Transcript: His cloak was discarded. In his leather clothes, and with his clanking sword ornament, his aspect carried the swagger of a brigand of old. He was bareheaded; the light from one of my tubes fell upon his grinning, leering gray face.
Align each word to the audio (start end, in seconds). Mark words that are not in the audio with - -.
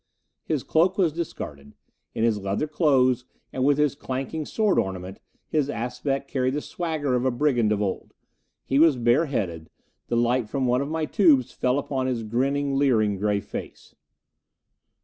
His 0.43 0.63
cloak 0.63 0.97
was 0.97 1.13
discarded. 1.13 1.73
In 2.15 2.23
his 2.23 2.39
leather 2.39 2.65
clothes, 2.65 3.23
and 3.53 3.63
with 3.63 3.77
his 3.77 3.93
clanking 3.93 4.47
sword 4.47 4.79
ornament, 4.79 5.19
his 5.47 5.69
aspect 5.69 6.27
carried 6.27 6.55
the 6.55 6.61
swagger 6.61 7.13
of 7.13 7.23
a 7.23 7.29
brigand 7.29 7.71
of 7.71 7.83
old. 7.83 8.15
He 8.65 8.79
was 8.79 8.95
bareheaded; 8.97 9.69
the 10.07 10.17
light 10.17 10.49
from 10.49 10.65
one 10.65 10.81
of 10.81 10.89
my 10.89 11.05
tubes 11.05 11.51
fell 11.51 11.77
upon 11.77 12.07
his 12.07 12.23
grinning, 12.23 12.77
leering 12.77 13.19
gray 13.19 13.41
face. 13.41 13.93